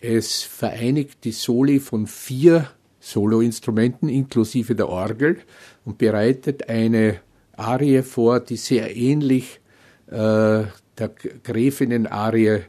Es 0.00 0.42
vereinigt 0.42 1.22
die 1.22 1.30
Soli 1.30 1.78
von 1.78 2.08
vier 2.08 2.68
Soloinstrumenten 2.98 4.08
inklusive 4.08 4.74
der 4.74 4.88
Orgel 4.88 5.38
und 5.84 5.98
bereitet 5.98 6.68
eine 6.68 7.20
Arie 7.52 8.02
vor, 8.02 8.40
die 8.40 8.56
sehr 8.56 8.96
ähnlich 8.96 9.60
äh, 10.08 10.14
der 10.14 11.10
Gräfinnen-Arie 11.44 12.62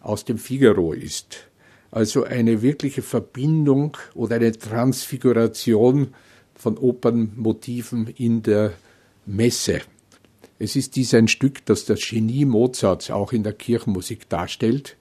aus 0.00 0.24
dem 0.24 0.38
Figaro 0.38 0.94
ist. 0.94 1.50
Also 1.90 2.24
eine 2.24 2.62
wirkliche 2.62 3.02
Verbindung 3.02 3.94
oder 4.14 4.36
eine 4.36 4.52
Transfiguration 4.52 6.14
von 6.54 6.78
Opernmotiven 6.78 8.06
in 8.16 8.42
der 8.42 8.72
Messe. 9.26 9.82
Es 10.58 10.74
ist 10.74 10.96
dies 10.96 11.14
ein 11.14 11.28
Stück, 11.28 11.64
das 11.66 11.84
das 11.84 12.00
Genie 12.00 12.44
Mozarts 12.44 13.10
auch 13.10 13.32
in 13.32 13.44
der 13.44 13.52
Kirchenmusik 13.52 14.28
darstellt, 14.28 14.96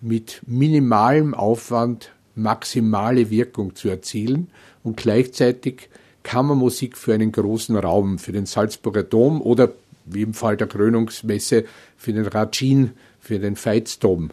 mit 0.00 0.42
minimalem 0.46 1.34
Aufwand 1.34 2.12
maximale 2.34 3.30
Wirkung 3.30 3.74
zu 3.74 3.88
erzielen 3.88 4.48
und 4.82 4.96
gleichzeitig 4.96 5.90
Kammermusik 6.22 6.96
für 6.96 7.12
einen 7.12 7.32
großen 7.32 7.76
Raum, 7.76 8.18
für 8.18 8.32
den 8.32 8.46
Salzburger 8.46 9.02
Dom 9.02 9.42
oder 9.42 9.72
wie 10.04 10.22
im 10.22 10.34
Fall 10.34 10.56
der 10.56 10.66
Krönungsmesse 10.66 11.64
für 11.96 12.12
den 12.12 12.26
Racin, 12.26 12.92
für 13.20 13.38
den 13.38 13.56
Veitsdom 13.56 14.30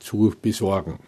zu 0.00 0.34
besorgen. 0.42 0.98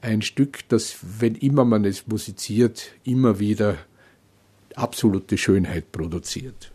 Ein 0.00 0.22
Stück, 0.22 0.60
das, 0.68 0.96
wenn 1.18 1.34
immer 1.34 1.64
man 1.64 1.84
es 1.84 2.06
musiziert, 2.06 2.92
immer 3.04 3.40
wieder 3.40 3.76
absolute 4.78 5.36
Schönheit 5.36 5.90
produziert. 5.92 6.72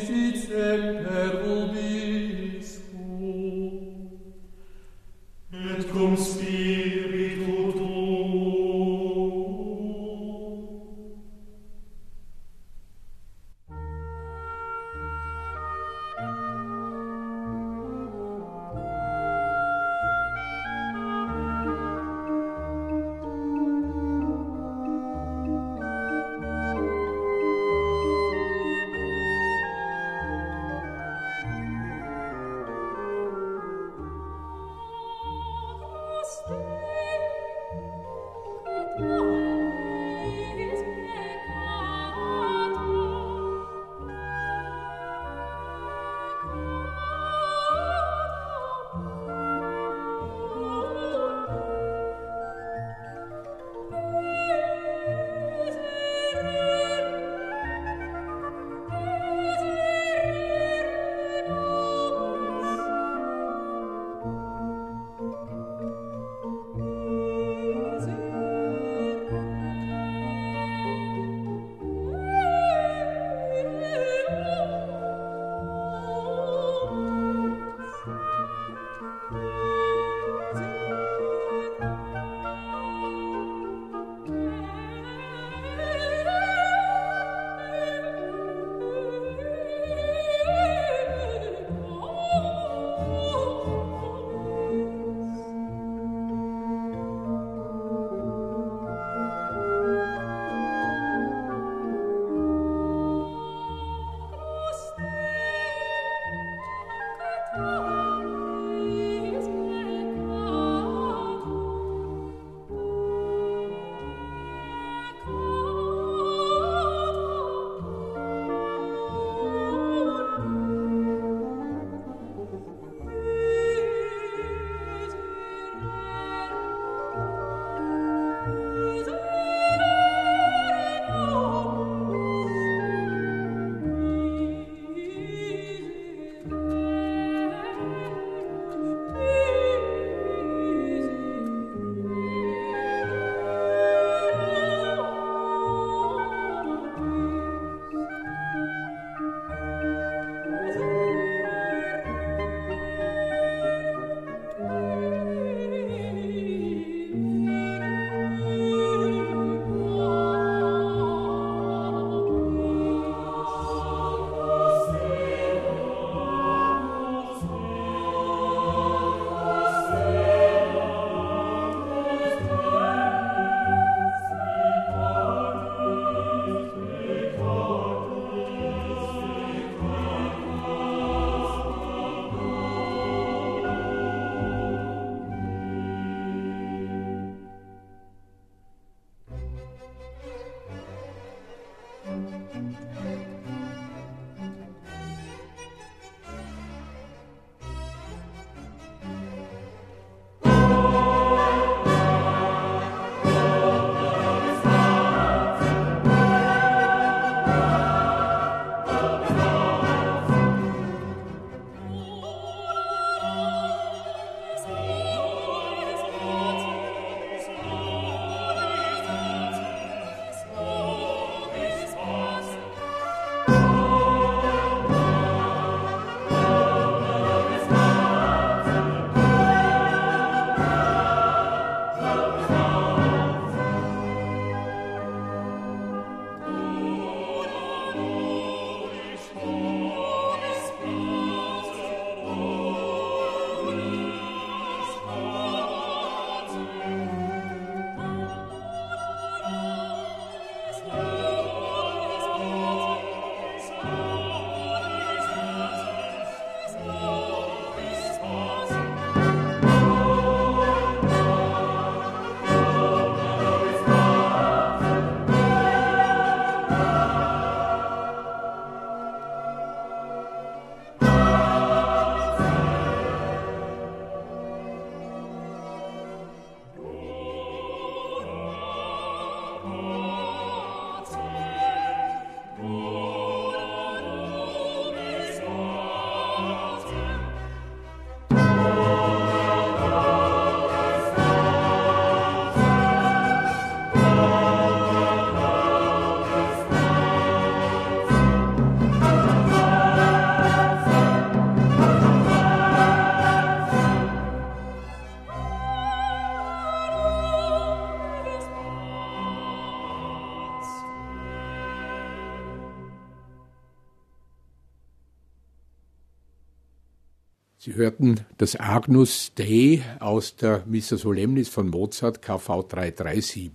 hörten 317.76 318.22
das 318.38 318.60
Agnus 318.60 319.34
Dei 319.36 319.84
aus 320.00 320.36
der 320.36 320.64
Missa 320.66 320.98
Solemnis 320.98 321.50
von 321.50 321.70
Mozart 321.70 322.22
KV 322.22 322.64
337. 322.68 323.52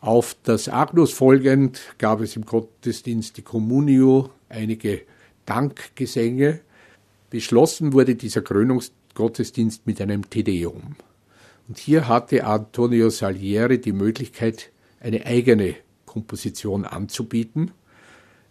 Auf 0.00 0.36
das 0.42 0.68
Agnus 0.68 1.12
folgend 1.12 1.80
gab 1.98 2.20
es 2.20 2.36
im 2.36 2.44
Gottesdienst 2.44 3.36
die 3.36 3.42
Communio, 3.42 4.30
einige 4.48 5.02
Dankgesänge. 5.44 6.60
Beschlossen 7.30 7.92
wurde 7.92 8.14
dieser 8.14 8.42
Krönungsgottesdienst 8.42 9.86
mit 9.86 10.00
einem 10.00 10.30
Tedeum. 10.30 10.96
Und 11.68 11.78
hier 11.78 12.06
hatte 12.06 12.44
Antonio 12.44 13.10
Salieri 13.10 13.80
die 13.80 13.92
Möglichkeit, 13.92 14.70
eine 15.00 15.26
eigene 15.26 15.74
Komposition 16.04 16.84
anzubieten 16.84 17.72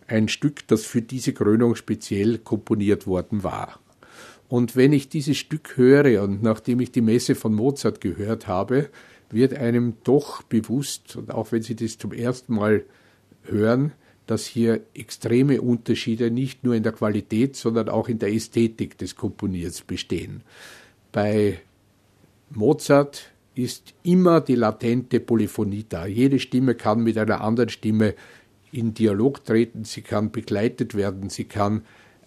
ein 0.07 0.27
Stück, 0.27 0.67
das 0.67 0.85
für 0.85 1.01
diese 1.01 1.33
Krönung 1.33 1.75
speziell 1.75 2.37
komponiert 2.37 3.07
worden 3.07 3.43
war. 3.43 3.79
Und 4.55 4.77
wenn 4.77 4.93
ich 4.93 5.09
dieses 5.09 5.35
Stück 5.35 5.75
höre 5.75 6.23
und 6.23 6.41
nachdem 6.41 6.79
ich 6.79 6.89
die 6.89 7.01
Messe 7.01 7.35
von 7.35 7.53
Mozart 7.53 7.99
gehört 7.99 8.47
habe, 8.47 8.89
wird 9.29 9.53
einem 9.53 9.95
doch 10.05 10.43
bewusst, 10.43 11.17
und 11.17 11.29
auch 11.29 11.51
wenn 11.51 11.61
Sie 11.61 11.75
das 11.75 11.97
zum 11.97 12.13
ersten 12.13 12.55
Mal 12.55 12.85
hören, 13.43 13.91
dass 14.27 14.45
hier 14.45 14.79
extreme 14.93 15.61
Unterschiede 15.61 16.31
nicht 16.31 16.63
nur 16.63 16.73
in 16.73 16.83
der 16.83 16.93
Qualität, 16.93 17.57
sondern 17.57 17.89
auch 17.89 18.07
in 18.07 18.17
der 18.17 18.31
Ästhetik 18.31 18.97
des 18.97 19.17
Komponiers 19.17 19.81
bestehen. 19.81 20.41
Bei 21.11 21.59
Mozart 22.49 23.33
ist 23.55 23.93
immer 24.03 24.39
die 24.39 24.55
latente 24.55 25.19
Polyphonie 25.19 25.85
da. 25.89 26.05
Jede 26.05 26.39
Stimme 26.39 26.75
kann 26.75 27.03
mit 27.03 27.17
einer 27.17 27.41
anderen 27.41 27.67
Stimme 27.67 28.15
in 28.71 28.93
Dialog 28.93 29.43
treten, 29.43 29.83
sie 29.83 30.01
kann 30.01 30.31
begleitet 30.31 30.95
werden, 30.95 31.29
sie 31.29 31.43
kann 31.43 31.81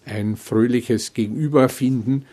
ein 0.09 0.35
fröhliches 0.35 1.13
Gegenüber 1.13 1.69
finden. 1.69 2.25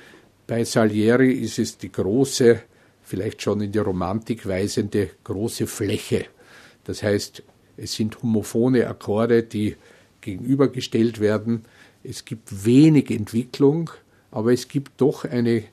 Bei 0.47 0.65
Salieri 0.65 1.33
ist 1.33 1.59
es 1.59 1.79
die 1.79 1.93
große, 1.93 2.61
vielleicht 3.03 3.43
schon 3.43 3.61
in 3.61 3.73
die 3.73 3.79
Romantik 3.79 4.47
weisende 4.47 5.11
große 5.25 5.67
Fläche. 5.67 6.27
Das 6.85 7.03
heißt, 7.03 7.43
es 7.77 7.95
sind 7.95 8.23
homophone 8.23 8.83
Akkorde, 8.83 9.43
die 9.43 9.77
gegenübergestellt 10.21 11.21
werden. 11.21 11.65
Es 12.03 12.25
gibt 12.25 12.65
wenig 12.65 13.11
Entwicklung, 13.11 13.91
aber 14.31 14.53
es 14.53 14.69
gibt 14.69 15.01
doch 15.01 15.25
eine 15.25 15.65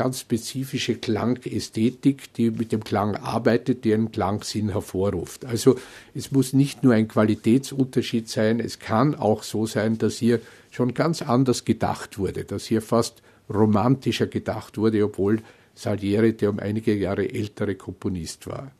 ganz 0.00 0.20
spezifische 0.20 0.94
Klangästhetik, 0.94 2.32
die 2.32 2.50
mit 2.50 2.72
dem 2.72 2.82
Klang 2.82 3.16
arbeitet, 3.16 3.84
die 3.84 3.92
einen 3.92 4.10
Klangsinn 4.10 4.70
hervorruft. 4.70 5.44
Also 5.44 5.78
es 6.14 6.32
muss 6.32 6.54
nicht 6.54 6.82
nur 6.82 6.94
ein 6.94 7.06
Qualitätsunterschied 7.06 8.26
sein, 8.26 8.60
es 8.60 8.78
kann 8.78 9.14
auch 9.14 9.42
so 9.42 9.66
sein, 9.66 9.98
dass 9.98 10.16
hier 10.16 10.40
schon 10.70 10.94
ganz 10.94 11.20
anders 11.20 11.66
gedacht 11.66 12.16
wurde, 12.16 12.44
dass 12.44 12.64
hier 12.64 12.80
fast 12.80 13.20
romantischer 13.52 14.26
gedacht 14.26 14.78
wurde, 14.78 15.04
obwohl 15.04 15.42
Salieri 15.74 16.32
der 16.32 16.48
um 16.48 16.60
einige 16.60 16.94
Jahre 16.94 17.28
ältere 17.28 17.74
Komponist 17.74 18.46
war. 18.46 18.72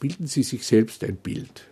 Bilden 0.00 0.28
Sie 0.28 0.44
sich 0.44 0.66
selbst 0.66 1.04
ein 1.04 1.16
Bild. 1.16 1.66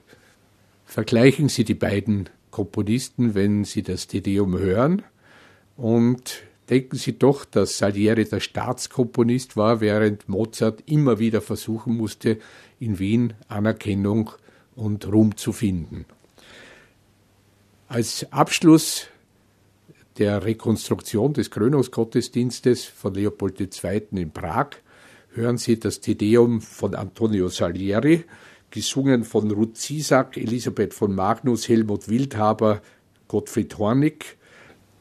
Vergleichen 0.84 1.48
Sie 1.48 1.64
die 1.64 1.72
beiden 1.72 2.28
Komponisten, 2.50 3.34
wenn 3.34 3.64
Sie 3.64 3.82
das 3.82 4.06
Tedeum 4.06 4.58
hören 4.58 5.00
und 5.78 6.42
Denken 6.72 6.96
Sie 6.96 7.18
doch, 7.18 7.44
dass 7.44 7.76
Salieri 7.76 8.24
der 8.24 8.40
Staatskomponist 8.40 9.58
war, 9.58 9.82
während 9.82 10.26
Mozart 10.30 10.82
immer 10.86 11.18
wieder 11.18 11.42
versuchen 11.42 11.94
musste, 11.98 12.38
in 12.80 12.98
Wien 12.98 13.34
Anerkennung 13.46 14.30
und 14.74 15.06
Ruhm 15.06 15.36
zu 15.36 15.52
finden. 15.52 16.06
Als 17.88 18.26
Abschluss 18.32 19.08
der 20.16 20.46
Rekonstruktion 20.46 21.34
des 21.34 21.50
Krönungsgottesdienstes 21.50 22.86
von 22.86 23.12
Leopold 23.12 23.60
II. 23.60 24.02
in 24.12 24.30
Prag 24.30 24.68
hören 25.34 25.58
Sie 25.58 25.78
das 25.78 26.00
Tedeum 26.00 26.62
von 26.62 26.94
Antonio 26.94 27.48
Salieri, 27.48 28.24
gesungen 28.70 29.24
von 29.24 29.50
Ruth 29.50 29.76
Zisak, 29.76 30.38
Elisabeth 30.38 30.94
von 30.94 31.14
Magnus, 31.14 31.68
Helmut 31.68 32.08
Wildhaber, 32.08 32.80
Gottfried 33.28 33.76
Hornig, 33.76 34.38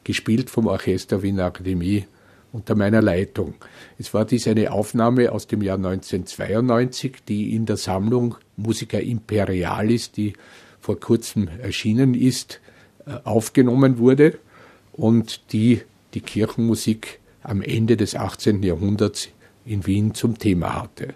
gespielt 0.04 0.49
vom 0.49 0.68
Orchester 0.68 1.22
Wiener 1.22 1.45
Akademie 1.45 2.06
unter 2.52 2.76
meiner 2.76 3.02
Leitung. 3.02 3.56
Es 3.97 4.14
war 4.14 4.26
dies 4.26 4.47
eine 4.47 4.72
Aufnahme 4.72 5.32
aus 5.32 5.47
dem 5.47 5.62
Jahr 5.62 5.78
1992, 5.78 7.18
die 7.28 7.56
in 7.56 7.66
der 7.66 7.78
Sammlung 7.78 8.36
Musica 8.58 8.97
Imperialis, 8.97 10.12
die 10.12 10.34
vor 10.80 10.99
kurzem 10.99 11.47
erschienen 11.62 12.14
ist, 12.14 12.60
äh, 13.06 13.12
aufgenommen 13.24 13.97
wurde 13.97 14.38
und 14.91 15.54
die 15.54 15.82
die 16.14 16.22
Kirchenmusik 16.22 17.20
am 17.43 17.62
Ende 17.62 17.97
des 17.97 18.16
18. 18.16 18.64
Jahrhunderts 18.64 19.30
in 19.66 19.86
Wien 19.86 20.14
zum 20.14 20.38
Thema 20.38 20.82
hatte. 20.82 21.16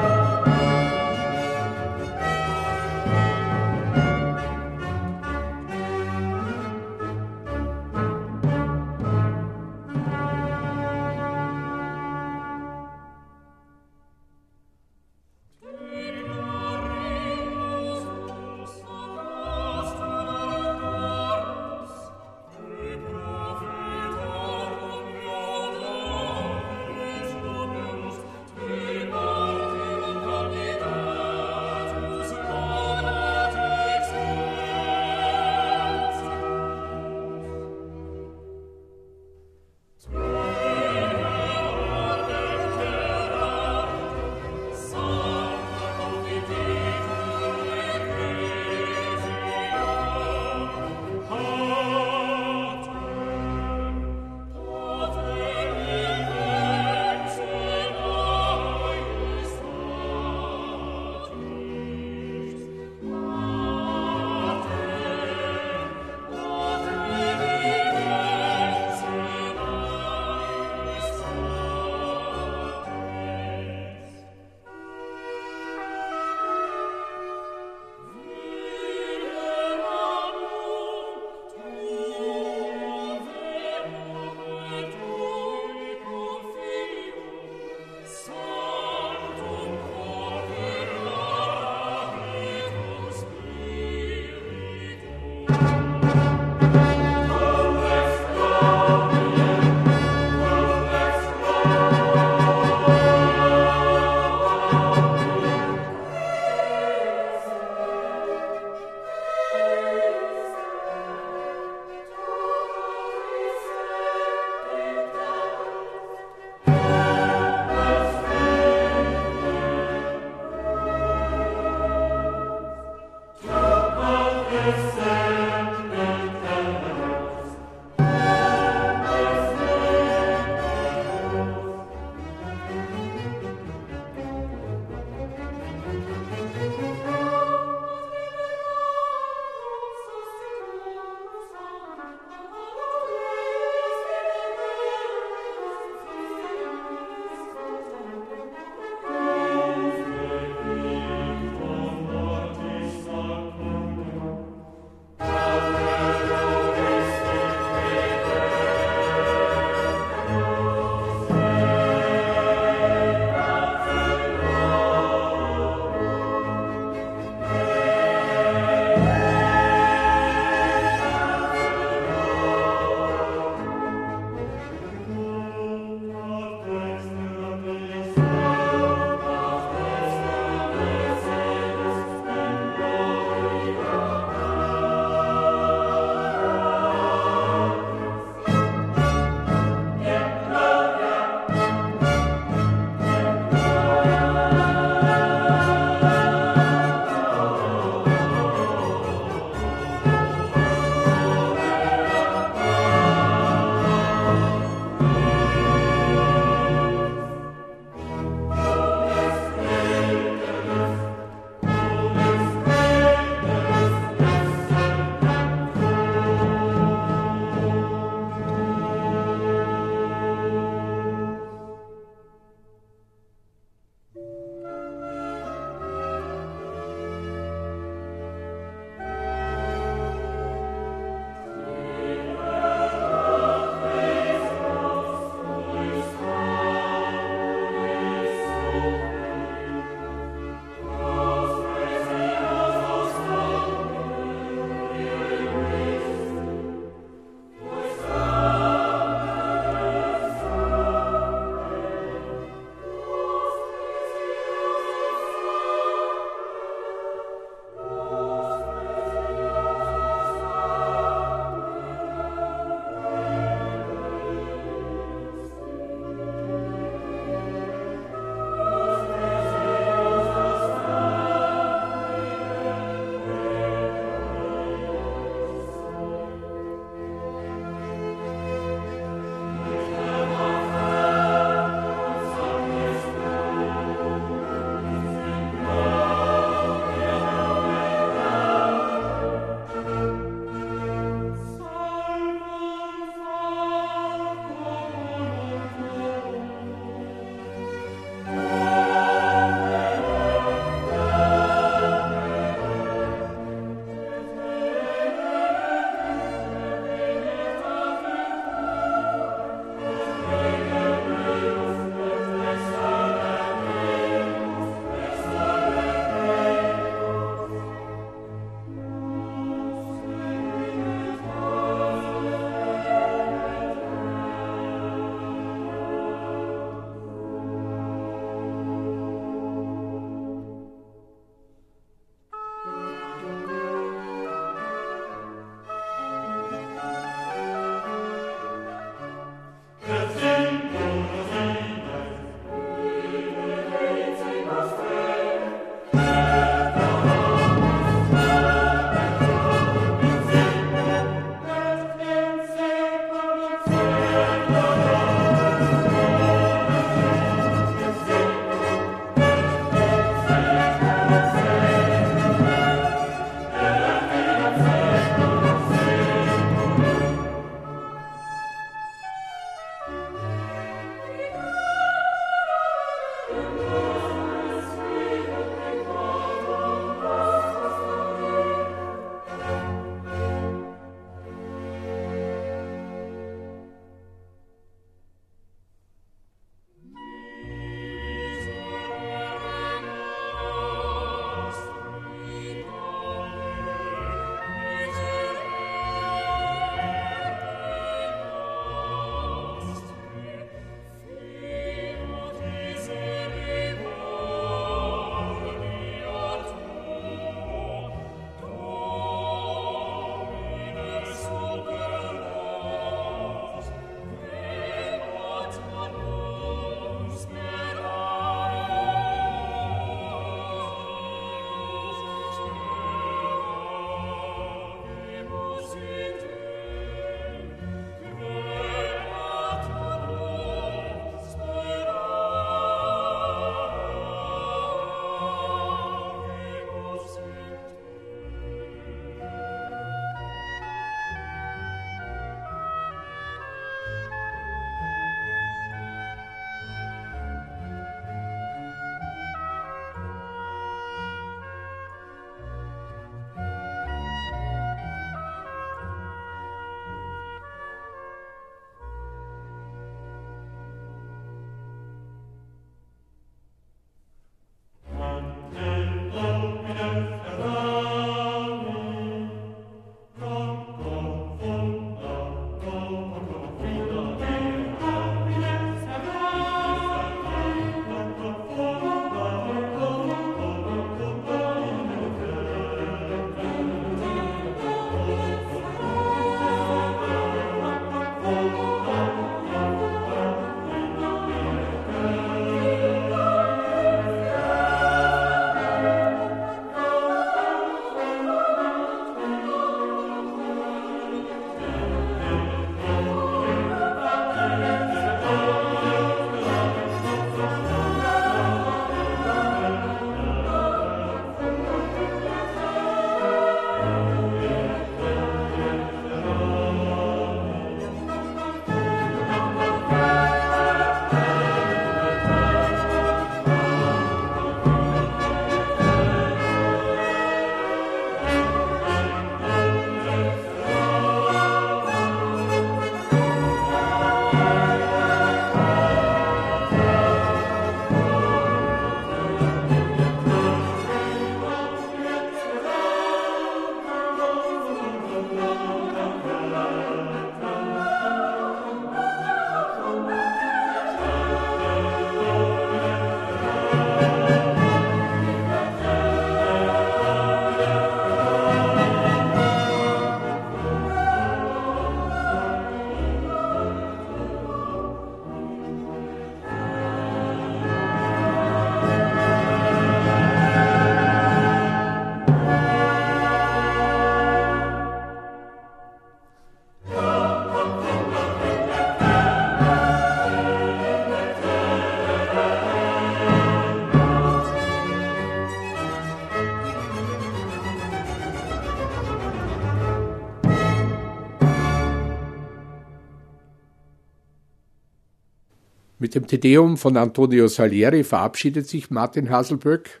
Mit 596.08 596.14
dem 596.14 596.26
Tedeum 596.26 596.78
von 596.78 596.96
Antonio 596.96 597.48
Salieri 597.48 598.02
verabschiedet 598.02 598.66
sich 598.66 598.90
Martin 598.90 599.28
Haselböck. 599.28 600.00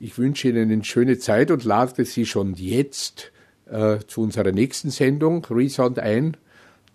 Ich 0.00 0.18
wünsche 0.18 0.48
Ihnen 0.48 0.72
eine 0.72 0.82
schöne 0.82 1.16
Zeit 1.16 1.52
und 1.52 1.62
lade 1.62 2.04
Sie 2.04 2.26
schon 2.26 2.54
jetzt 2.54 3.30
äh, 3.70 3.98
zu 4.04 4.22
unserer 4.22 4.50
nächsten 4.50 4.90
Sendung 4.90 5.44
Resound 5.44 6.00
ein, 6.00 6.36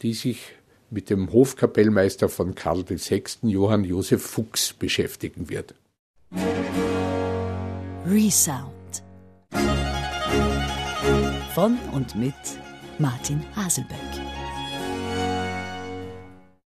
die 0.01 0.13
sich 0.13 0.41
mit 0.89 1.09
dem 1.09 1.31
Hofkapellmeister 1.31 2.27
von 2.27 2.53
Karl 2.53 2.83
VI. 2.89 3.23
Johann 3.43 3.85
Josef 3.85 4.23
Fuchs 4.23 4.73
beschäftigen 4.73 5.47
wird. 5.49 5.73
Resound 8.05 8.73
von 11.55 11.77
und 11.93 12.13
mit 12.17 12.33
Martin 12.99 13.41
Haselböck. 13.55 14.36